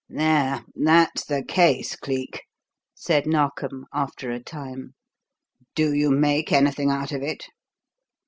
[0.09, 2.45] "There, that's the case, Cleek,"
[2.95, 4.95] said Narkom, after a time.
[5.75, 7.45] "Do you make anything out of it?"